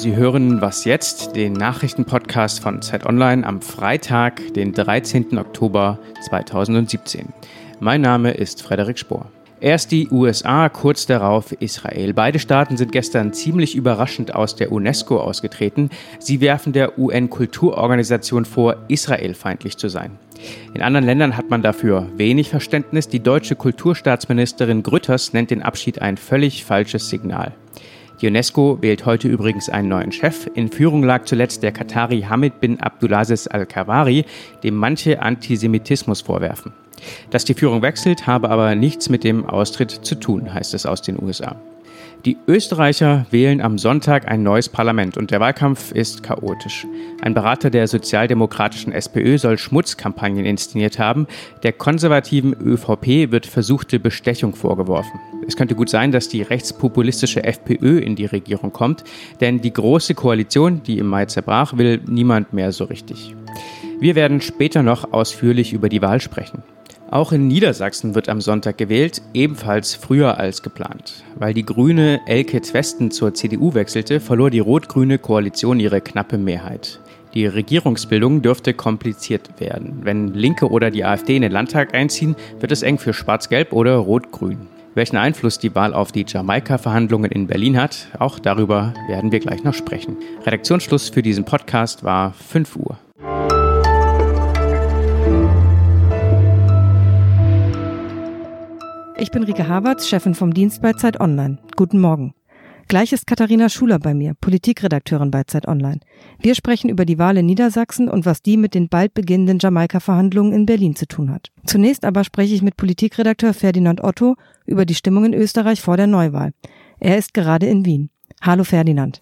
Sie 0.00 0.16
hören 0.16 0.62
Was 0.62 0.86
jetzt, 0.86 1.36
den 1.36 1.52
Nachrichtenpodcast 1.52 2.60
von 2.60 2.80
Zeit 2.80 3.04
Online 3.04 3.46
am 3.46 3.60
Freitag, 3.60 4.54
den 4.54 4.72
13. 4.72 5.36
Oktober 5.36 5.98
2017. 6.22 7.26
Mein 7.80 8.00
Name 8.00 8.30
ist 8.30 8.62
Frederik 8.62 8.98
Spohr. 8.98 9.30
Erst 9.60 9.92
die 9.92 10.08
USA, 10.08 10.70
kurz 10.70 11.04
darauf 11.04 11.52
Israel. 11.52 12.14
Beide 12.14 12.38
Staaten 12.38 12.78
sind 12.78 12.92
gestern 12.92 13.34
ziemlich 13.34 13.76
überraschend 13.76 14.34
aus 14.34 14.56
der 14.56 14.72
UNESCO 14.72 15.20
ausgetreten. 15.20 15.90
Sie 16.18 16.40
werfen 16.40 16.72
der 16.72 16.98
UN-Kulturorganisation 16.98 18.46
vor, 18.46 18.76
israelfeindlich 18.88 19.76
zu 19.76 19.90
sein. 19.90 20.12
In 20.72 20.80
anderen 20.80 21.04
Ländern 21.04 21.36
hat 21.36 21.50
man 21.50 21.60
dafür 21.60 22.06
wenig 22.16 22.48
Verständnis. 22.48 23.08
Die 23.08 23.20
deutsche 23.20 23.54
Kulturstaatsministerin 23.54 24.82
Grütters 24.82 25.34
nennt 25.34 25.50
den 25.50 25.60
Abschied 25.60 26.00
ein 26.00 26.16
völlig 26.16 26.64
falsches 26.64 27.10
Signal. 27.10 27.52
Die 28.20 28.26
UNESCO 28.26 28.78
wählt 28.82 29.06
heute 29.06 29.28
übrigens 29.28 29.70
einen 29.70 29.88
neuen 29.88 30.12
Chef. 30.12 30.46
In 30.54 30.70
Führung 30.70 31.02
lag 31.02 31.24
zuletzt 31.24 31.62
der 31.62 31.72
Katari 31.72 32.20
Hamid 32.22 32.60
bin 32.60 32.78
Abdulaziz 32.78 33.46
al-Kawari, 33.46 34.26
dem 34.62 34.74
manche 34.74 35.22
Antisemitismus 35.22 36.20
vorwerfen. 36.20 36.72
Dass 37.30 37.46
die 37.46 37.54
Führung 37.54 37.80
wechselt, 37.80 38.26
habe 38.26 38.50
aber 38.50 38.74
nichts 38.74 39.08
mit 39.08 39.24
dem 39.24 39.46
Austritt 39.46 39.90
zu 39.90 40.16
tun, 40.16 40.52
heißt 40.52 40.74
es 40.74 40.84
aus 40.84 41.00
den 41.00 41.22
USA. 41.22 41.56
Die 42.26 42.36
Österreicher 42.46 43.24
wählen 43.30 43.62
am 43.62 43.78
Sonntag 43.78 44.30
ein 44.30 44.42
neues 44.42 44.68
Parlament 44.68 45.16
und 45.16 45.30
der 45.30 45.40
Wahlkampf 45.40 45.90
ist 45.90 46.22
chaotisch. 46.22 46.86
Ein 47.22 47.32
Berater 47.32 47.70
der 47.70 47.88
sozialdemokratischen 47.88 48.92
SPÖ 48.92 49.38
soll 49.38 49.56
Schmutzkampagnen 49.56 50.44
inszeniert 50.44 50.98
haben. 50.98 51.26
Der 51.62 51.72
konservativen 51.72 52.52
ÖVP 52.52 53.30
wird 53.30 53.46
versuchte 53.46 53.98
Bestechung 53.98 54.54
vorgeworfen. 54.54 55.18
Es 55.48 55.56
könnte 55.56 55.74
gut 55.74 55.88
sein, 55.88 56.12
dass 56.12 56.28
die 56.28 56.42
rechtspopulistische 56.42 57.42
FPÖ 57.42 58.00
in 58.00 58.16
die 58.16 58.26
Regierung 58.26 58.70
kommt, 58.70 59.02
denn 59.40 59.62
die 59.62 59.72
große 59.72 60.14
Koalition, 60.14 60.82
die 60.82 60.98
im 60.98 61.06
Mai 61.06 61.24
zerbrach, 61.24 61.78
will 61.78 62.02
niemand 62.06 62.52
mehr 62.52 62.72
so 62.72 62.84
richtig. 62.84 63.34
Wir 63.98 64.14
werden 64.14 64.42
später 64.42 64.82
noch 64.82 65.14
ausführlich 65.14 65.72
über 65.72 65.88
die 65.88 66.02
Wahl 66.02 66.20
sprechen. 66.20 66.62
Auch 67.10 67.32
in 67.32 67.48
Niedersachsen 67.48 68.14
wird 68.14 68.28
am 68.28 68.40
Sonntag 68.40 68.78
gewählt, 68.78 69.20
ebenfalls 69.34 69.94
früher 69.96 70.38
als 70.38 70.62
geplant. 70.62 71.24
Weil 71.34 71.54
die 71.54 71.64
grüne 71.64 72.20
Elke 72.26 72.60
Twesten 72.60 73.10
zur 73.10 73.34
CDU 73.34 73.74
wechselte, 73.74 74.20
verlor 74.20 74.48
die 74.50 74.60
rot-grüne 74.60 75.18
Koalition 75.18 75.80
ihre 75.80 76.00
knappe 76.00 76.38
Mehrheit. 76.38 77.00
Die 77.34 77.46
Regierungsbildung 77.46 78.42
dürfte 78.42 78.74
kompliziert 78.74 79.60
werden. 79.60 80.00
Wenn 80.02 80.34
Linke 80.34 80.68
oder 80.68 80.92
die 80.92 81.04
AfD 81.04 81.34
in 81.34 81.42
den 81.42 81.50
Landtag 81.50 81.94
einziehen, 81.94 82.36
wird 82.60 82.70
es 82.70 82.82
eng 82.82 82.98
für 82.98 83.12
Schwarz-Gelb 83.12 83.72
oder 83.72 83.96
Rot-Grün. 83.96 84.68
Welchen 84.94 85.16
Einfluss 85.16 85.58
die 85.58 85.74
Wahl 85.74 85.94
auf 85.94 86.12
die 86.12 86.24
Jamaika-Verhandlungen 86.26 87.32
in 87.32 87.48
Berlin 87.48 87.80
hat, 87.80 88.08
auch 88.20 88.38
darüber 88.38 88.94
werden 89.08 89.32
wir 89.32 89.40
gleich 89.40 89.64
noch 89.64 89.74
sprechen. 89.74 90.16
Redaktionsschluss 90.46 91.08
für 91.08 91.22
diesen 91.22 91.44
Podcast 91.44 92.04
war 92.04 92.34
5 92.34 92.76
Uhr. 92.76 92.98
Ich 99.20 99.30
bin 99.30 99.42
Rike 99.42 99.68
Havertz, 99.68 100.08
Chefin 100.08 100.34
vom 100.34 100.54
Dienst 100.54 100.80
bei 100.80 100.94
Zeit 100.94 101.20
Online. 101.20 101.58
Guten 101.76 102.00
Morgen. 102.00 102.32
Gleich 102.88 103.12
ist 103.12 103.26
Katharina 103.26 103.68
Schuler 103.68 103.98
bei 103.98 104.14
mir, 104.14 104.32
Politikredakteurin 104.40 105.30
bei 105.30 105.44
Zeit 105.44 105.68
Online. 105.68 106.00
Wir 106.38 106.54
sprechen 106.54 106.88
über 106.88 107.04
die 107.04 107.18
Wahl 107.18 107.36
in 107.36 107.44
Niedersachsen 107.44 108.08
und 108.08 108.24
was 108.24 108.40
die 108.40 108.56
mit 108.56 108.74
den 108.74 108.88
bald 108.88 109.12
beginnenden 109.12 109.58
Jamaika-Verhandlungen 109.58 110.54
in 110.54 110.64
Berlin 110.64 110.96
zu 110.96 111.06
tun 111.06 111.30
hat. 111.30 111.48
Zunächst 111.66 112.06
aber 112.06 112.24
spreche 112.24 112.54
ich 112.54 112.62
mit 112.62 112.78
Politikredakteur 112.78 113.52
Ferdinand 113.52 114.02
Otto 114.02 114.36
über 114.64 114.86
die 114.86 114.94
Stimmung 114.94 115.26
in 115.26 115.34
Österreich 115.34 115.82
vor 115.82 115.98
der 115.98 116.06
Neuwahl. 116.06 116.54
Er 116.98 117.18
ist 117.18 117.34
gerade 117.34 117.66
in 117.66 117.84
Wien. 117.84 118.08
Hallo 118.40 118.64
Ferdinand. 118.64 119.20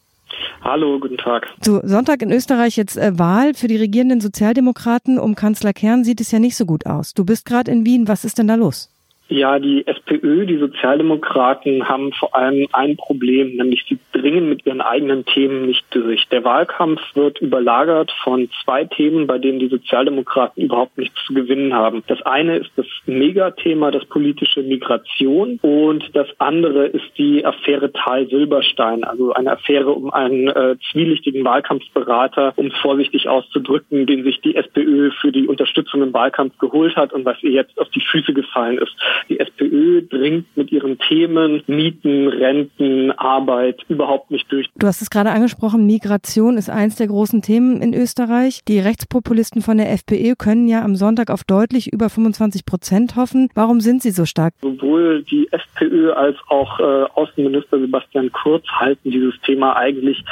Hallo, 0.63 1.01
guten 1.01 1.17
Tag. 1.17 1.49
So, 1.61 1.81
Sonntag 1.83 2.23
in 2.23 2.31
Österreich 2.31 2.77
jetzt 2.77 2.97
äh, 2.97 3.19
Wahl 3.19 3.53
für 3.53 3.67
die 3.67 3.77
regierenden 3.77 4.21
Sozialdemokraten. 4.21 5.19
Um 5.19 5.35
Kanzler 5.35 5.73
Kern 5.73 6.05
sieht 6.05 6.21
es 6.21 6.31
ja 6.31 6.39
nicht 6.39 6.57
so 6.57 6.67
gut 6.67 6.87
aus. 6.87 7.15
Du 7.15 7.25
bist 7.25 7.47
gerade 7.47 7.73
in 7.73 7.85
Wien. 7.85 8.07
Was 8.07 8.25
ist 8.25 8.39
denn 8.39 8.47
da 8.47 8.55
los? 8.55 8.93
Ja, 9.31 9.59
die 9.59 9.87
SPÖ, 9.87 10.47
die 10.47 10.57
Sozialdemokraten 10.57 11.87
haben 11.87 12.13
vor 12.13 12.35
allem 12.35 12.67
ein 12.73 12.97
Problem, 12.97 13.57
nämlich 13.57 13.85
sie 13.87 13.99
dringen 14.13 14.49
mit 14.49 14.65
ihren 14.65 14.81
eigenen 14.81 15.27
Themen 15.27 15.67
nicht 15.67 15.85
durch. 15.91 16.27
Der 16.29 16.45
Wahlkampf 16.45 17.01
wird 17.15 17.39
überlagert 17.41 18.11
von 18.25 18.49
zwei 18.65 18.87
Themen, 18.87 19.27
bei 19.27 19.37
denen 19.37 19.59
die 19.59 19.69
Sozialdemokraten 19.69 20.63
überhaupt 20.63 20.97
nichts 20.97 21.23
zu 21.27 21.35
gewinnen 21.35 21.75
haben. 21.75 22.03
Das 22.07 22.23
eine 22.23 22.57
ist 22.57 22.71
das 22.77 22.87
Megathema, 23.05 23.91
das 23.91 24.07
politische 24.07 24.63
Migration 24.63 25.59
und 25.61 26.05
das 26.15 26.29
andere 26.39 26.87
ist 26.87 27.19
die 27.19 27.45
Affäre 27.45 27.93
Tal-Silberstein, 27.93 29.05
also 29.05 29.35
eine 29.35 29.53
Affäre 29.53 29.91
um 29.91 30.11
einen 30.11 30.49
äh, 30.49 30.77
zwielichtigen 30.91 31.45
Wahlkampfberater, 31.45 32.55
um 32.57 32.69
es 32.69 32.77
vorsichtig 32.79 33.29
auszudrücken, 33.29 34.07
den 34.07 34.25
sich 34.25 34.41
die 34.41 34.57
SPÖ 34.57 35.11
für 35.21 35.33
die 35.33 35.47
Unterstützung 35.47 36.03
im 36.03 36.15
Wahlkampf 36.15 36.57
geholt 36.57 36.97
hat 36.97 37.13
und 37.13 37.27
was 37.27 37.43
ihr 37.43 37.51
jetzt 37.51 37.79
auf 37.79 37.91
die 37.91 38.01
Füße 38.01 38.33
gefallen 38.33 38.79
ist. 38.79 38.97
Die 39.29 39.41
SPÖ 39.41 40.03
dringt 40.03 40.47
mit 40.57 40.73
ihren 40.73 40.99
Themen 40.99 41.63
Mieten, 41.67 42.29
Renten, 42.29 43.13
Arbeit 43.13 43.85
überhaupt 43.89 44.31
nicht 44.31 44.51
durch. 44.51 44.69
Du 44.77 44.87
hast 44.87 45.03
es 45.03 45.11
gerade 45.11 45.31
angesprochen, 45.31 45.87
Migration 45.87 46.57
ist 46.57 46.71
eins 46.71 46.97
der 46.97 47.09
großen 47.09 47.43
Themen 47.43 47.81
in 47.83 47.95
Österreich. 47.95 48.61
Die 48.69 48.79
Rechtspopulisten 48.79 49.63
von 49.63 49.79
der 49.79 49.93
FPÖ 49.93 50.35
können 50.37 50.69
ja 50.69 50.83
am 50.83 50.97
Sonntag 50.97 51.31
auf 51.31 51.45
deutlich 51.45 51.93
über 51.93 52.09
25 52.09 52.65
Prozent 52.65 53.17
hoffen. 53.17 53.49
Warum 53.55 53.81
sind 53.81 54.03
sie 54.03 54.11
so 54.11 54.25
stark? 54.25 54.55
Sowohl 54.61 55.23
die 55.23 55.49
FPÖ 55.51 56.13
als 56.13 56.37
auch 56.49 56.81
äh, 56.81 56.83
Außenminister 57.15 57.79
Sebastian 57.79 58.31
Kurz 58.33 58.67
halten 58.69 59.11
dieses 59.11 59.35
Thema 59.43 59.77
eigentlich 59.77 60.25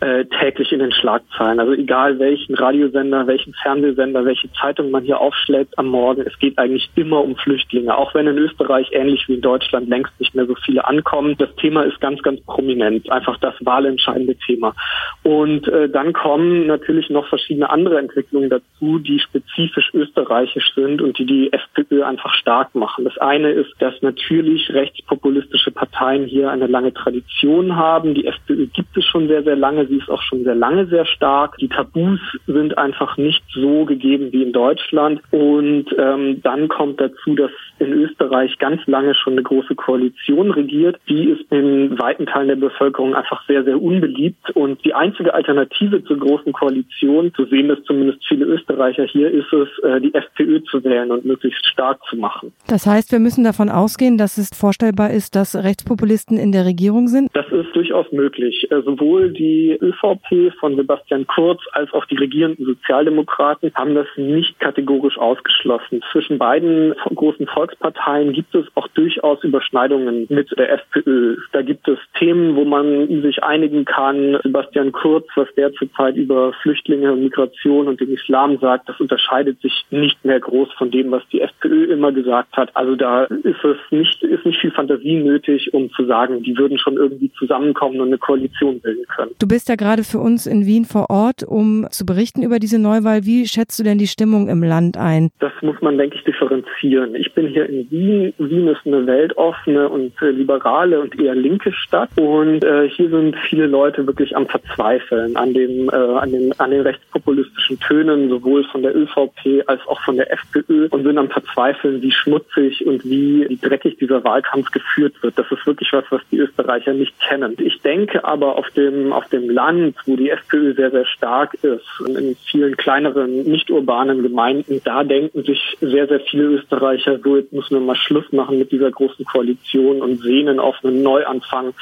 äh, 0.00 0.24
täglich 0.40 0.72
in 0.72 0.78
den 0.78 0.92
Schlagzeilen. 0.92 1.60
Also 1.60 1.72
egal 1.72 2.18
welchen 2.18 2.54
Radiosender, 2.54 3.26
welchen 3.26 3.54
Fernsehsender, 3.54 4.24
welche 4.24 4.50
Zeitung 4.52 4.90
man 4.90 5.04
hier 5.04 5.20
aufschlägt 5.20 5.78
am 5.78 5.86
Morgen, 5.88 6.22
es 6.22 6.38
geht 6.38 6.58
eigentlich 6.58 6.90
immer 6.94 7.22
um 7.22 7.36
Flüchtlinge. 7.36 7.96
Auch 7.96 8.14
wenn 8.14 8.26
in 8.30 8.38
Österreich 8.38 8.88
ähnlich 8.92 9.28
wie 9.28 9.34
in 9.34 9.40
Deutschland 9.40 9.88
längst 9.88 10.18
nicht 10.18 10.34
mehr 10.34 10.46
so 10.46 10.54
viele 10.64 10.86
ankommen. 10.86 11.36
Das 11.38 11.54
Thema 11.56 11.82
ist 11.82 12.00
ganz, 12.00 12.22
ganz 12.22 12.40
prominent, 12.42 13.10
einfach 13.10 13.38
das 13.38 13.54
wahlentscheidende 13.60 14.36
Thema. 14.46 14.74
Und 15.22 15.68
äh, 15.68 15.88
dann 15.88 16.12
kommen 16.12 16.66
natürlich 16.66 17.10
noch 17.10 17.28
verschiedene 17.28 17.70
andere 17.70 17.98
Entwicklungen 17.98 18.50
dazu, 18.50 18.98
die 18.98 19.20
spezifisch 19.20 19.90
österreichisch 19.92 20.74
sind 20.74 21.02
und 21.02 21.18
die 21.18 21.26
die 21.26 21.52
FPÖ 21.52 22.04
einfach 22.04 22.34
stark 22.34 22.74
machen. 22.74 23.04
Das 23.04 23.18
eine 23.18 23.50
ist, 23.50 23.72
dass 23.78 23.94
natürlich 24.02 24.70
rechtspopulistische 24.72 25.70
Parteien 25.70 26.24
hier 26.24 26.50
eine 26.50 26.66
lange 26.66 26.92
Tradition 26.92 27.76
haben. 27.76 28.14
Die 28.14 28.26
FPÖ 28.26 28.66
gibt 28.66 28.96
es 28.96 29.04
schon 29.04 29.28
sehr, 29.28 29.42
sehr 29.42 29.56
lange. 29.56 29.86
Sie 29.86 29.96
ist 29.96 30.10
auch 30.10 30.22
schon 30.22 30.44
sehr 30.44 30.54
lange 30.54 30.86
sehr 30.86 31.06
stark. 31.06 31.56
Die 31.58 31.68
Tabus 31.68 32.20
sind 32.46 32.78
einfach 32.78 33.16
nicht 33.16 33.42
so 33.54 33.84
gegeben 33.84 34.32
wie 34.32 34.42
in 34.42 34.52
Deutschland. 34.52 35.20
Und 35.30 35.86
ähm, 35.98 36.40
dann 36.42 36.68
kommt 36.68 37.00
dazu, 37.00 37.34
dass 37.34 37.50
in 37.78 37.92
Österreich 37.92 38.19
ganz 38.58 38.80
lange 38.86 39.14
schon 39.14 39.34
eine 39.34 39.42
große 39.42 39.74
Koalition 39.74 40.50
regiert. 40.50 40.98
Die 41.08 41.30
ist 41.30 41.50
in 41.50 41.98
weiten 41.98 42.26
Teilen 42.26 42.48
der 42.48 42.56
Bevölkerung 42.56 43.14
einfach 43.14 43.46
sehr, 43.46 43.64
sehr 43.64 43.80
unbeliebt. 43.80 44.50
Und 44.54 44.84
die 44.84 44.94
einzige 44.94 45.34
Alternative 45.34 46.04
zur 46.04 46.18
großen 46.18 46.52
Koalition, 46.52 47.32
so 47.36 47.44
sehen 47.46 47.68
das 47.68 47.82
zumindest 47.84 48.26
viele 48.26 48.44
Österreicher 48.46 49.04
hier, 49.04 49.30
ist 49.30 49.52
es, 49.52 49.68
äh, 49.82 50.00
die 50.00 50.14
FPÖ 50.14 50.62
zu 50.64 50.82
wählen 50.84 51.10
und 51.10 51.24
möglichst 51.24 51.66
stark 51.66 52.00
zu 52.08 52.16
machen. 52.16 52.52
Das 52.68 52.86
heißt, 52.86 53.12
wir 53.12 53.18
müssen 53.18 53.44
davon 53.44 53.68
ausgehen, 53.68 54.18
dass 54.18 54.38
es 54.38 54.50
vorstellbar 54.56 55.10
ist, 55.10 55.34
dass 55.34 55.56
Rechtspopulisten 55.56 56.36
in 56.36 56.52
der 56.52 56.64
Regierung 56.64 57.08
sind? 57.08 57.30
Das 57.34 57.46
ist 57.50 57.74
durchaus 57.74 58.10
möglich. 58.12 58.66
Äh, 58.70 58.82
sowohl 58.82 59.30
die 59.30 59.78
ÖVP 59.80 60.52
von 60.58 60.76
Sebastian 60.76 61.26
Kurz 61.26 61.60
als 61.72 61.92
auch 61.92 62.04
die 62.06 62.16
regierenden 62.16 62.66
Sozialdemokraten 62.66 63.72
haben 63.74 63.94
das 63.94 64.06
nicht 64.16 64.58
kategorisch 64.60 65.18
ausgeschlossen. 65.18 66.02
Zwischen 66.12 66.38
beiden 66.38 66.94
großen 67.14 67.46
Volks 67.46 67.76
Volksparteien 68.10 68.32
gibt 68.32 68.54
es 68.54 68.66
auch 68.74 68.88
durchaus 68.88 69.42
Überschneidungen 69.44 70.26
mit 70.28 70.50
der 70.58 70.72
FPÖ. 70.72 71.36
Da 71.52 71.62
gibt 71.62 71.86
es 71.88 71.98
Themen, 72.18 72.56
wo 72.56 72.64
man 72.64 73.22
sich 73.22 73.42
einigen 73.42 73.84
kann. 73.84 74.38
Sebastian 74.42 74.92
Kurz, 74.92 75.26
was 75.36 75.48
der 75.56 75.72
zurzeit 75.72 76.16
über 76.16 76.52
Flüchtlinge, 76.62 77.14
Migration 77.14 77.88
und 77.88 78.00
den 78.00 78.12
Islam 78.12 78.58
sagt, 78.58 78.88
das 78.88 79.00
unterscheidet 79.00 79.60
sich 79.60 79.84
nicht 79.90 80.24
mehr 80.24 80.40
groß 80.40 80.72
von 80.76 80.90
dem, 80.90 81.10
was 81.10 81.22
die 81.32 81.40
FPÖ 81.40 81.92
immer 81.92 82.12
gesagt 82.12 82.56
hat. 82.56 82.74
Also 82.74 82.96
da 82.96 83.24
ist 83.24 83.64
es 83.64 83.76
nicht, 83.90 84.22
ist 84.22 84.44
nicht 84.44 84.60
viel 84.60 84.72
Fantasie 84.72 85.16
nötig, 85.16 85.72
um 85.72 85.90
zu 85.92 86.04
sagen, 86.06 86.42
die 86.42 86.56
würden 86.56 86.78
schon 86.78 86.96
irgendwie 86.96 87.30
zusammenkommen 87.38 88.00
und 88.00 88.08
eine 88.08 88.18
Koalition 88.18 88.80
bilden 88.80 89.04
können. 89.14 89.32
Du 89.38 89.46
bist 89.46 89.68
ja 89.68 89.76
gerade 89.76 90.04
für 90.04 90.18
uns 90.18 90.46
in 90.46 90.66
Wien 90.66 90.84
vor 90.84 91.10
Ort, 91.10 91.42
um 91.42 91.86
zu 91.90 92.04
berichten 92.04 92.42
über 92.42 92.58
diese 92.58 92.78
Neuwahl. 92.78 93.24
Wie 93.24 93.46
schätzt 93.46 93.78
du 93.78 93.84
denn 93.84 93.98
die 93.98 94.06
Stimmung 94.06 94.48
im 94.48 94.62
Land 94.62 94.96
ein? 94.96 95.30
Das 95.38 95.52
muss 95.62 95.80
man, 95.80 95.98
denke 95.98 96.16
ich, 96.16 96.24
differenzieren. 96.24 97.14
Ich 97.14 97.32
bin 97.34 97.46
hier 97.46 97.68
in 97.68 97.89
Wien, 97.90 98.32
Wien 98.38 98.68
ist 98.68 98.86
eine 98.86 99.04
weltoffene 99.04 99.88
und 99.88 100.12
äh, 100.22 100.30
liberale 100.30 101.00
und 101.00 101.20
eher 101.20 101.34
linke 101.34 101.72
Stadt 101.72 102.10
und 102.16 102.62
äh, 102.62 102.88
hier 102.88 103.10
sind 103.10 103.36
viele 103.48 103.66
Leute 103.66 104.06
wirklich 104.06 104.36
am 104.36 104.46
Verzweifeln 104.46 105.36
an 105.36 105.52
dem 105.54 105.88
äh, 105.88 105.96
an 105.96 106.30
den 106.30 106.52
an 106.60 106.70
den 106.70 106.82
rechtspopulistischen 106.82 107.80
Tönen 107.80 108.28
sowohl 108.28 108.62
von 108.64 108.82
der 108.82 108.94
ÖVP 108.96 109.64
als 109.66 109.80
auch 109.88 110.00
von 110.02 110.16
der 110.16 110.32
FPÖ 110.32 110.86
und 110.90 111.02
sind 111.02 111.18
am 111.18 111.30
Verzweifeln, 111.30 112.00
wie 112.00 112.12
schmutzig 112.12 112.86
und 112.86 113.04
wie, 113.04 113.46
wie 113.48 113.56
dreckig 113.56 113.98
dieser 113.98 114.22
Wahlkampf 114.22 114.70
geführt 114.70 115.20
wird. 115.22 115.36
Das 115.36 115.50
ist 115.50 115.66
wirklich 115.66 115.92
was, 115.92 116.04
was 116.10 116.22
die 116.30 116.38
Österreicher 116.38 116.92
nicht 116.92 117.18
kennen. 117.20 117.56
Ich 117.58 117.80
denke 117.82 118.24
aber 118.24 118.56
auf 118.56 118.70
dem 118.70 119.12
auf 119.12 119.28
dem 119.30 119.50
Land, 119.50 119.96
wo 120.06 120.14
die 120.14 120.30
FPÖ 120.30 120.74
sehr 120.74 120.92
sehr 120.92 121.06
stark 121.06 121.54
ist, 121.54 121.88
in 122.06 122.36
vielen 122.50 122.76
kleineren 122.76 123.42
nicht 123.42 123.68
urbanen 123.68 124.22
Gemeinden, 124.22 124.80
da 124.84 125.02
denken 125.02 125.42
sich 125.42 125.76
sehr 125.80 126.06
sehr 126.06 126.20
viele 126.20 126.44
Österreicher, 126.44 127.18
so 127.18 127.36
jetzt 127.36 127.52
müssen 127.52 127.74
wir 127.74 127.79
mal 127.86 127.96
Schluss 127.96 128.30
machen 128.32 128.58
mit 128.58 128.72
dieser 128.72 128.90
großen 128.90 129.24
Koalition 129.24 130.02
und 130.02 130.20
sehnen 130.20 130.60
auf 130.60 130.76
einen 130.82 131.02
Neuanfang 131.02 131.74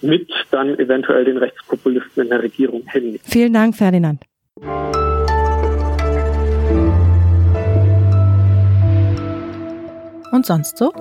mit 0.00 0.30
dann 0.50 0.78
eventuell 0.78 1.24
den 1.24 1.36
Rechtspopulisten 1.36 2.24
in 2.24 2.28
der 2.30 2.42
Regierung 2.42 2.82
hin. 2.90 3.18
Vielen 3.24 3.52
Dank, 3.52 3.76
Ferdinand. 3.76 4.22
Und 10.32 10.46
sonst 10.46 10.78
so? 10.78 10.92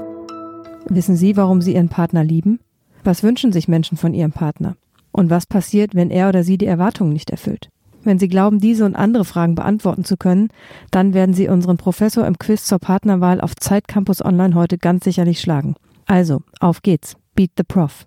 Wissen 0.90 1.16
Sie, 1.16 1.36
warum 1.38 1.62
Sie 1.62 1.74
Ihren 1.74 1.90
Partner 1.90 2.24
lieben? 2.24 2.60
Was 3.04 3.22
wünschen 3.22 3.52
sich 3.52 3.68
Menschen 3.68 3.98
von 3.98 4.14
ihrem 4.14 4.32
Partner? 4.32 4.78
Und 5.12 5.30
was 5.30 5.46
passiert, 5.46 5.94
wenn 5.94 6.10
er 6.10 6.30
oder 6.30 6.44
sie 6.44 6.58
die 6.58 6.66
Erwartungen 6.66 7.12
nicht 7.12 7.30
erfüllt? 7.30 7.70
Wenn 8.04 8.20
Sie 8.20 8.28
glauben, 8.28 8.60
diese 8.60 8.86
und 8.86 8.96
andere 8.96 9.26
Fragen 9.26 9.56
beantworten 9.56 10.04
zu 10.04 10.18
können, 10.18 10.50
dann 10.92 11.14
werden 11.14 11.34
Sie 11.34 11.48
unseren 11.48 11.78
Professor 11.78 12.26
im 12.26 12.38
Quiz 12.38 12.66
zur 12.66 12.80
Partnerwahl 12.80 13.42
auf 13.42 13.56
Zeitcampus 13.56 14.24
Online 14.24 14.56
heute 14.56 14.78
ganz 14.78 15.04
sicherlich 15.04 15.40
schlagen. 15.40 15.76
Also, 16.06 16.42
auf 16.60 16.82
geht's. 16.82 17.16
Beat 17.36 17.52
the 17.58 17.64
Prof. 17.64 18.06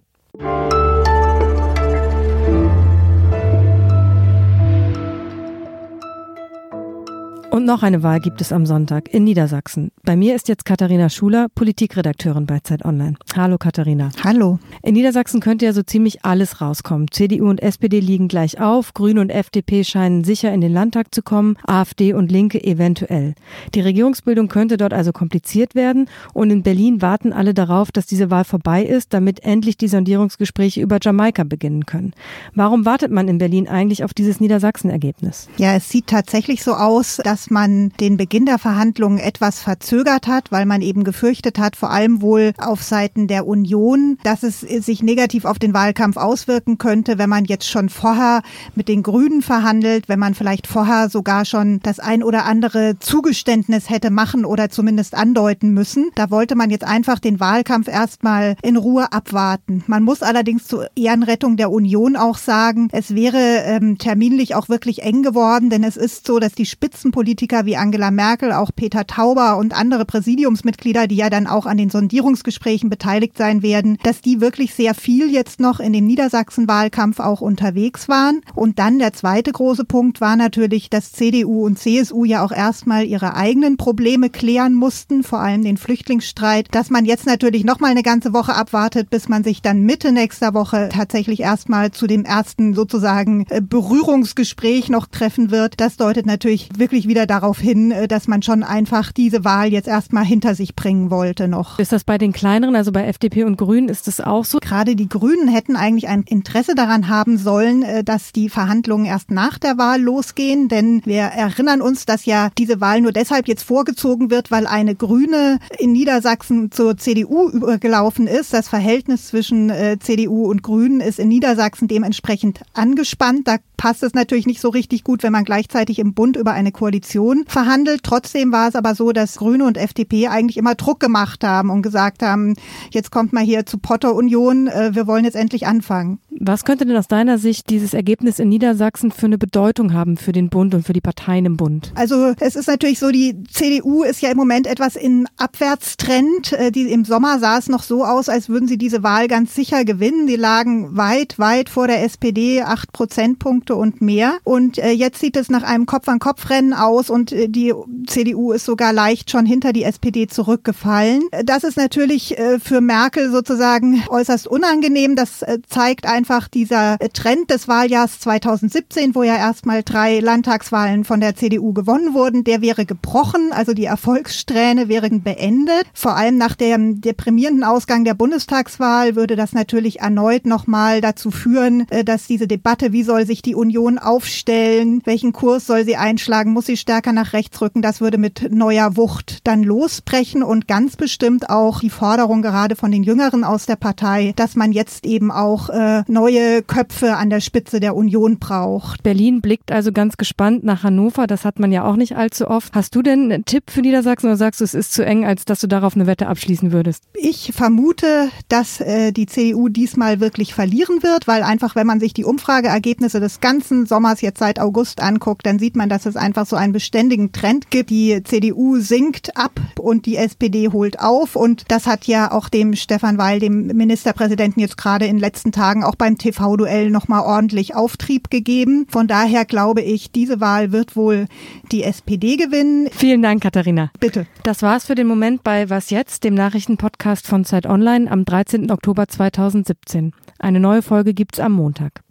Und 7.50 7.64
noch 7.64 7.82
eine 7.82 8.02
Wahl 8.02 8.20
gibt 8.20 8.40
es 8.40 8.52
am 8.52 8.66
Sonntag 8.66 9.14
in 9.14 9.24
Niedersachsen. 9.24 9.90
Bei 10.02 10.16
mir 10.16 10.34
ist 10.34 10.48
jetzt 10.48 10.64
Katharina 10.64 11.08
Schuler, 11.08 11.46
Politikredakteurin 11.54 12.44
bei 12.44 12.58
Zeit 12.58 12.84
Online. 12.84 13.14
Hallo 13.34 13.56
Katharina. 13.56 14.10
Hallo. 14.22 14.58
In 14.82 14.94
Niedersachsen 14.94 15.40
könnte 15.40 15.64
ja 15.64 15.72
so 15.72 15.82
ziemlich 15.82 16.24
alles 16.24 16.60
rauskommen. 16.60 17.10
CDU 17.10 17.48
und 17.48 17.62
SPD 17.62 18.00
liegen 18.00 18.28
gleich 18.28 18.60
auf, 18.60 18.94
Grüne 18.94 19.20
und 19.20 19.30
FDP 19.30 19.84
scheinen 19.84 20.24
sicher 20.24 20.52
in 20.52 20.60
den 20.60 20.72
Landtag 20.72 21.14
zu 21.14 21.22
kommen, 21.22 21.56
AfD 21.66 22.12
und 22.12 22.30
Linke 22.30 22.62
eventuell. 22.62 23.34
Die 23.74 23.80
Regierungsbildung 23.80 24.48
könnte 24.48 24.76
dort 24.76 24.92
also 24.92 25.12
kompliziert 25.12 25.74
werden 25.74 26.10
und 26.34 26.50
in 26.50 26.62
Berlin 26.62 27.00
warten 27.00 27.32
alle 27.32 27.54
darauf, 27.54 27.90
dass 27.92 28.06
diese 28.06 28.28
Wahl 28.30 28.44
vorbei 28.44 28.82
ist, 28.84 29.14
damit 29.14 29.44
endlich 29.44 29.76
die 29.76 29.88
Sondierungsgespräche 29.88 30.80
über 30.80 30.98
Jamaika 31.00 31.44
beginnen 31.44 31.86
können. 31.86 32.12
Warum 32.54 32.84
wartet 32.84 33.12
man 33.12 33.28
in 33.28 33.38
Berlin 33.38 33.68
eigentlich 33.68 34.04
auf 34.04 34.12
dieses 34.12 34.40
Niedersachsen-Ergebnis? 34.40 35.48
Ja, 35.56 35.74
es 35.74 35.88
sieht 35.88 36.08
tatsächlich 36.08 36.62
so 36.62 36.74
aus, 36.74 37.20
dass 37.24 37.35
man 37.50 37.90
den 38.00 38.16
Beginn 38.16 38.46
der 38.46 38.58
Verhandlungen 38.58 39.18
etwas 39.18 39.60
verzögert 39.60 40.26
hat, 40.26 40.50
weil 40.50 40.66
man 40.66 40.82
eben 40.82 41.04
gefürchtet 41.04 41.58
hat, 41.58 41.76
vor 41.76 41.90
allem 41.90 42.22
wohl 42.22 42.52
auf 42.58 42.82
Seiten 42.82 43.26
der 43.28 43.46
Union, 43.46 44.18
dass 44.22 44.42
es 44.42 44.60
sich 44.60 45.02
negativ 45.02 45.44
auf 45.44 45.58
den 45.58 45.74
Wahlkampf 45.74 46.16
auswirken 46.16 46.78
könnte, 46.78 47.18
wenn 47.18 47.30
man 47.30 47.44
jetzt 47.44 47.68
schon 47.68 47.88
vorher 47.88 48.42
mit 48.74 48.88
den 48.88 49.02
Grünen 49.02 49.42
verhandelt, 49.42 50.08
wenn 50.08 50.18
man 50.18 50.34
vielleicht 50.34 50.66
vorher 50.66 51.08
sogar 51.08 51.44
schon 51.44 51.80
das 51.82 52.00
ein 52.00 52.22
oder 52.22 52.44
andere 52.44 52.98
Zugeständnis 52.98 53.90
hätte 53.90 54.10
machen 54.10 54.44
oder 54.44 54.70
zumindest 54.70 55.14
andeuten 55.14 55.70
müssen. 55.70 56.10
Da 56.14 56.30
wollte 56.30 56.54
man 56.54 56.70
jetzt 56.70 56.84
einfach 56.84 57.18
den 57.18 57.40
Wahlkampf 57.40 57.88
erstmal 57.88 58.56
in 58.62 58.76
Ruhe 58.76 59.12
abwarten. 59.12 59.84
Man 59.86 60.02
muss 60.02 60.22
allerdings 60.22 60.66
zur 60.66 60.88
Ehrenrettung 60.96 61.56
der 61.56 61.70
Union 61.70 62.16
auch 62.16 62.38
sagen, 62.38 62.88
es 62.92 63.14
wäre 63.14 63.62
ähm, 63.64 63.98
terminlich 63.98 64.54
auch 64.54 64.68
wirklich 64.68 65.02
eng 65.02 65.22
geworden, 65.22 65.70
denn 65.70 65.84
es 65.84 65.96
ist 65.96 66.26
so, 66.26 66.38
dass 66.38 66.52
die 66.52 66.66
Spitzenpolitiker 66.66 67.25
Politiker 67.26 67.66
wie 67.66 67.76
Angela 67.76 68.12
Merkel, 68.12 68.52
auch 68.52 68.70
Peter 68.72 69.04
Tauber 69.04 69.56
und 69.56 69.76
andere 69.76 70.04
Präsidiumsmitglieder, 70.04 71.08
die 71.08 71.16
ja 71.16 71.28
dann 71.28 71.48
auch 71.48 71.66
an 71.66 71.76
den 71.76 71.90
Sondierungsgesprächen 71.90 72.88
beteiligt 72.88 73.36
sein 73.36 73.64
werden, 73.64 73.98
dass 74.04 74.20
die 74.20 74.40
wirklich 74.40 74.74
sehr 74.76 74.94
viel 74.94 75.28
jetzt 75.28 75.58
noch 75.58 75.80
in 75.80 75.92
dem 75.92 76.06
Niedersachsen-Wahlkampf 76.06 77.18
auch 77.18 77.40
unterwegs 77.40 78.08
waren. 78.08 78.42
Und 78.54 78.78
dann 78.78 79.00
der 79.00 79.12
zweite 79.12 79.50
große 79.50 79.84
Punkt 79.84 80.20
war 80.20 80.36
natürlich, 80.36 80.88
dass 80.88 81.10
CDU 81.10 81.66
und 81.66 81.80
CSU 81.80 82.24
ja 82.24 82.44
auch 82.44 82.52
erstmal 82.52 83.04
ihre 83.04 83.34
eigenen 83.34 83.76
Probleme 83.76 84.30
klären 84.30 84.74
mussten, 84.74 85.24
vor 85.24 85.40
allem 85.40 85.64
den 85.64 85.78
Flüchtlingsstreit, 85.78 86.68
dass 86.70 86.90
man 86.90 87.06
jetzt 87.06 87.26
natürlich 87.26 87.64
noch 87.64 87.80
mal 87.80 87.90
eine 87.90 88.04
ganze 88.04 88.32
Woche 88.34 88.54
abwartet, 88.54 89.10
bis 89.10 89.28
man 89.28 89.42
sich 89.42 89.62
dann 89.62 89.82
Mitte 89.82 90.12
nächster 90.12 90.54
Woche 90.54 90.90
tatsächlich 90.92 91.40
erstmal 91.40 91.90
zu 91.90 92.06
dem 92.06 92.24
ersten 92.24 92.72
sozusagen 92.74 93.46
äh, 93.50 93.60
Berührungsgespräch 93.60 94.90
noch 94.90 95.06
treffen 95.06 95.50
wird. 95.50 95.80
Das 95.80 95.96
deutet 95.96 96.26
natürlich 96.26 96.68
wirklich 96.78 97.08
wieder 97.08 97.15
darauf 97.24 97.58
hin, 97.58 97.90
äh, 97.90 98.08
dass 98.08 98.28
man 98.28 98.42
schon 98.42 98.62
einfach 98.62 99.12
diese 99.12 99.44
Wahl 99.44 99.72
jetzt 99.72 99.88
erstmal 99.88 100.24
hinter 100.24 100.54
sich 100.54 100.76
bringen 100.76 101.10
wollte 101.10 101.48
noch. 101.48 101.78
Ist 101.78 101.92
das 101.92 102.04
bei 102.04 102.18
den 102.18 102.32
kleineren, 102.32 102.76
also 102.76 102.92
bei 102.92 103.06
FDP 103.06 103.44
und 103.44 103.56
Grünen, 103.56 103.88
ist 103.88 104.06
das 104.06 104.20
auch 104.20 104.44
so? 104.44 104.58
Gerade 104.60 104.96
die 104.96 105.08
Grünen 105.08 105.48
hätten 105.48 105.76
eigentlich 105.76 106.08
ein 106.08 106.24
Interesse 106.24 106.74
daran 106.74 107.08
haben 107.08 107.38
sollen, 107.38 107.82
äh, 107.82 108.04
dass 108.04 108.32
die 108.32 108.50
Verhandlungen 108.50 109.06
erst 109.06 109.30
nach 109.30 109.56
der 109.58 109.78
Wahl 109.78 110.02
losgehen, 110.02 110.68
denn 110.68 111.00
wir 111.06 111.22
erinnern 111.22 111.80
uns, 111.80 112.04
dass 112.04 112.26
ja 112.26 112.50
diese 112.58 112.80
Wahl 112.80 113.00
nur 113.00 113.12
deshalb 113.12 113.48
jetzt 113.48 113.62
vorgezogen 113.62 114.30
wird, 114.30 114.50
weil 114.50 114.66
eine 114.66 114.94
Grüne 114.94 115.58
in 115.78 115.92
Niedersachsen 115.92 116.72
zur 116.72 116.96
CDU 116.96 117.48
übergelaufen 117.48 118.26
ist. 118.26 118.52
Das 118.52 118.68
Verhältnis 118.68 119.28
zwischen 119.28 119.70
äh, 119.70 119.98
CDU 120.00 120.50
und 120.50 120.62
Grünen 120.62 121.00
ist 121.00 121.18
in 121.18 121.28
Niedersachsen 121.28 121.88
dementsprechend 121.88 122.60
angespannt. 122.74 123.46
Da 123.46 123.56
passt 123.76 124.02
es 124.02 124.14
natürlich 124.14 124.46
nicht 124.46 124.60
so 124.60 124.68
richtig 124.68 125.04
gut, 125.04 125.22
wenn 125.22 125.32
man 125.32 125.44
gleichzeitig 125.44 125.98
im 125.98 126.14
Bund 126.14 126.36
über 126.36 126.52
eine 126.52 126.72
Koalition 126.72 127.44
verhandelt. 127.46 128.02
Trotzdem 128.02 128.52
war 128.52 128.68
es 128.68 128.74
aber 128.74 128.94
so, 128.94 129.12
dass 129.12 129.36
Grüne 129.36 129.64
und 129.64 129.76
FDP 129.76 130.28
eigentlich 130.28 130.56
immer 130.56 130.74
Druck 130.74 131.00
gemacht 131.00 131.44
haben 131.44 131.70
und 131.70 131.82
gesagt 131.82 132.22
haben, 132.22 132.54
jetzt 132.90 133.10
kommt 133.10 133.32
mal 133.32 133.44
hier 133.44 133.66
zu 133.66 133.78
Potter 133.78 134.14
Union, 134.14 134.68
äh, 134.68 134.94
wir 134.94 135.06
wollen 135.06 135.24
jetzt 135.24 135.36
endlich 135.36 135.66
anfangen. 135.66 136.18
Was 136.38 136.64
könnte 136.64 136.84
denn 136.84 136.96
aus 136.96 137.08
deiner 137.08 137.38
Sicht 137.38 137.70
dieses 137.70 137.94
Ergebnis 137.94 138.38
in 138.38 138.48
Niedersachsen 138.50 139.10
für 139.10 139.26
eine 139.26 139.38
Bedeutung 139.38 139.94
haben 139.94 140.16
für 140.16 140.32
den 140.32 140.50
Bund 140.50 140.74
und 140.74 140.86
für 140.86 140.92
die 140.92 141.00
Parteien 141.00 141.46
im 141.46 141.56
Bund? 141.56 141.92
Also 141.94 142.34
es 142.40 142.56
ist 142.56 142.68
natürlich 142.68 142.98
so, 142.98 143.10
die 143.10 143.42
CDU 143.44 144.02
ist 144.02 144.20
ja 144.20 144.30
im 144.30 144.36
Moment 144.36 144.66
etwas 144.66 144.96
in 144.96 145.26
Abwärtstrend. 145.38 146.52
Äh, 146.52 146.72
die, 146.72 146.90
Im 146.92 147.04
Sommer 147.04 147.38
sah 147.38 147.58
es 147.58 147.68
noch 147.68 147.82
so 147.82 148.04
aus, 148.04 148.28
als 148.28 148.48
würden 148.48 148.68
sie 148.68 148.78
diese 148.78 149.02
Wahl 149.02 149.28
ganz 149.28 149.54
sicher 149.54 149.84
gewinnen. 149.84 150.26
Die 150.26 150.36
lagen 150.36 150.96
weit, 150.96 151.38
weit 151.38 151.68
vor 151.70 151.86
der 151.86 152.04
SPD, 152.04 152.62
acht 152.62 152.92
Prozentpunkte 152.92 153.65
und 153.74 154.00
mehr. 154.00 154.38
Und 154.44 154.78
äh, 154.78 154.90
jetzt 154.90 155.18
sieht 155.18 155.36
es 155.36 155.48
nach 155.48 155.64
einem 155.64 155.86
Kopf-an-Kopf-Rennen 155.86 156.72
aus 156.72 157.10
und 157.10 157.32
äh, 157.32 157.48
die 157.48 157.74
CDU 158.06 158.52
ist 158.52 158.64
sogar 158.64 158.92
leicht 158.92 159.30
schon 159.30 159.46
hinter 159.46 159.72
die 159.72 159.82
SPD 159.82 160.28
zurückgefallen. 160.28 161.22
Das 161.44 161.64
ist 161.64 161.76
natürlich 161.76 162.36
für 162.62 162.80
Merkel 162.80 163.30
sozusagen 163.30 164.02
äußerst 164.08 164.46
unangenehm. 164.46 165.16
Das 165.16 165.44
zeigt 165.68 166.06
einfach, 166.06 166.48
dieser 166.48 166.98
Trend 167.12 167.50
des 167.50 167.68
Wahljahrs 167.68 168.20
2017, 168.20 169.14
wo 169.14 169.22
ja 169.22 169.36
erstmal 169.36 169.82
drei 169.82 170.20
Landtagswahlen 170.20 171.04
von 171.04 171.20
der 171.20 171.36
CDU 171.36 171.72
gewonnen 171.72 172.14
wurden, 172.14 172.44
der 172.44 172.60
wäre 172.60 172.86
gebrochen, 172.86 173.52
also 173.52 173.72
die 173.72 173.84
Erfolgssträhne 173.84 174.88
wären 174.88 175.22
beendet. 175.22 175.84
Vor 175.92 176.16
allem 176.16 176.36
nach 176.36 176.54
dem 176.54 177.00
deprimierenden 177.00 177.64
Ausgang 177.64 178.04
der 178.04 178.14
Bundestagswahl 178.14 179.16
würde 179.16 179.36
das 179.36 179.52
natürlich 179.52 180.00
erneut 180.00 180.46
nochmal 180.46 181.00
dazu 181.00 181.30
führen, 181.30 181.86
äh, 181.90 182.04
dass 182.04 182.26
diese 182.26 182.46
Debatte, 182.46 182.92
wie 182.92 183.02
soll 183.02 183.26
sich 183.26 183.42
die 183.42 183.54
Union 183.56 183.98
aufstellen, 183.98 185.00
welchen 185.04 185.32
Kurs 185.32 185.66
soll 185.66 185.84
sie 185.84 185.96
einschlagen, 185.96 186.52
muss 186.52 186.66
sie 186.66 186.76
stärker 186.76 187.12
nach 187.12 187.32
rechts 187.32 187.60
rücken, 187.60 187.82
das 187.82 188.00
würde 188.00 188.18
mit 188.18 188.52
neuer 188.52 188.96
Wucht 188.96 189.46
dann 189.46 189.62
losbrechen 189.62 190.42
und 190.42 190.68
ganz 190.68 190.96
bestimmt 190.96 191.50
auch 191.50 191.80
die 191.80 191.90
Forderung 191.90 192.42
gerade 192.42 192.76
von 192.76 192.90
den 192.90 193.02
Jüngeren 193.02 193.44
aus 193.44 193.66
der 193.66 193.76
Partei, 193.76 194.32
dass 194.36 194.54
man 194.56 194.72
jetzt 194.72 195.06
eben 195.06 195.30
auch 195.30 195.68
äh, 195.70 196.02
neue 196.06 196.62
Köpfe 196.62 197.16
an 197.16 197.30
der 197.30 197.40
Spitze 197.40 197.80
der 197.80 197.96
Union 197.96 198.38
braucht. 198.38 199.02
Berlin 199.02 199.40
blickt 199.40 199.72
also 199.72 199.92
ganz 199.92 200.16
gespannt 200.16 200.64
nach 200.64 200.82
Hannover. 200.82 201.26
Das 201.26 201.44
hat 201.44 201.58
man 201.58 201.72
ja 201.72 201.84
auch 201.84 201.96
nicht 201.96 202.16
allzu 202.16 202.48
oft. 202.48 202.74
Hast 202.74 202.94
du 202.94 203.02
denn 203.02 203.32
einen 203.32 203.44
Tipp 203.44 203.70
für 203.70 203.80
Niedersachsen 203.80 204.26
oder 204.26 204.36
sagst 204.36 204.60
du, 204.60 204.64
es 204.64 204.74
ist 204.74 204.92
zu 204.92 205.04
eng, 205.04 205.24
als 205.24 205.44
dass 205.44 205.60
du 205.60 205.66
darauf 205.66 205.94
eine 205.94 206.06
Wette 206.06 206.26
abschließen 206.26 206.72
würdest? 206.72 207.04
Ich 207.14 207.52
vermute, 207.54 208.28
dass 208.48 208.80
äh, 208.80 209.12
die 209.12 209.26
CDU 209.26 209.68
diesmal 209.68 210.20
wirklich 210.20 210.54
verlieren 210.54 211.02
wird, 211.02 211.26
weil 211.26 211.42
einfach, 211.42 211.74
wenn 211.74 211.86
man 211.86 212.00
sich 212.00 212.14
die 212.14 212.24
Umfrageergebnisse 212.24 213.20
des 213.20 213.40
ganzen 213.46 213.86
Sommers 213.86 214.22
jetzt 214.22 214.40
seit 214.40 214.58
August 214.58 215.00
anguckt, 215.00 215.46
dann 215.46 215.60
sieht 215.60 215.76
man, 215.76 215.88
dass 215.88 216.04
es 216.04 216.16
einfach 216.16 216.46
so 216.46 216.56
einen 216.56 216.72
beständigen 216.72 217.30
Trend 217.30 217.70
gibt. 217.70 217.90
Die 217.90 218.20
CDU 218.24 218.80
sinkt 218.80 219.36
ab 219.36 219.60
und 219.78 220.04
die 220.06 220.16
SPD 220.16 220.70
holt 220.70 220.98
auf. 220.98 221.36
Und 221.36 221.62
das 221.68 221.86
hat 221.86 222.08
ja 222.08 222.32
auch 222.32 222.48
dem 222.48 222.74
Stefan 222.74 223.18
Weil, 223.18 223.38
dem 223.38 223.68
Ministerpräsidenten, 223.68 224.58
jetzt 224.60 224.76
gerade 224.76 225.06
in 225.06 225.18
den 225.18 225.20
letzten 225.20 225.52
Tagen 225.52 225.84
auch 225.84 225.94
beim 225.94 226.18
TV-Duell 226.18 226.90
nochmal 226.90 227.22
ordentlich 227.22 227.76
Auftrieb 227.76 228.30
gegeben. 228.30 228.88
Von 228.88 229.06
daher 229.06 229.44
glaube 229.44 229.80
ich, 229.80 230.10
diese 230.10 230.40
Wahl 230.40 230.72
wird 230.72 230.96
wohl 230.96 231.28
die 231.70 231.84
SPD 231.84 232.34
gewinnen. 232.34 232.88
Vielen 232.90 233.22
Dank, 233.22 233.44
Katharina. 233.44 233.92
Bitte. 234.00 234.26
Das 234.42 234.62
war's 234.62 234.86
für 234.86 234.96
den 234.96 235.06
Moment 235.06 235.44
bei 235.44 235.70
Was 235.70 235.90
jetzt, 235.90 236.24
dem 236.24 236.34
Nachrichtenpodcast 236.34 237.28
von 237.28 237.44
Zeit 237.44 237.66
Online 237.66 238.10
am 238.10 238.24
13. 238.24 238.72
Oktober 238.72 239.06
2017. 239.06 240.10
Eine 240.40 240.58
neue 240.58 240.82
Folge 240.82 241.14
gibt's 241.14 241.38
am 241.38 241.52
Montag. 241.52 242.05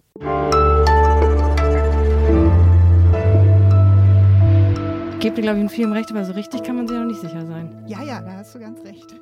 Gebt 5.26 5.40
ihr, 5.40 5.42
glaube 5.42 5.58
ich, 5.58 5.64
in 5.64 5.70
vielem 5.70 5.92
recht, 5.92 6.12
aber 6.12 6.24
so 6.24 6.34
richtig 6.34 6.62
kann 6.62 6.76
man 6.76 6.88
sich 6.88 6.96
noch 6.96 7.06
nicht 7.06 7.20
sicher 7.20 7.44
sein. 7.48 7.84
Ja, 7.88 8.04
ja, 8.04 8.22
da 8.22 8.34
hast 8.34 8.54
du 8.54 8.60
ganz 8.60 8.84
recht. 8.84 9.16